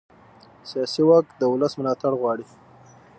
[0.69, 2.45] سیاسي واک د ولس ملاتړ غواړي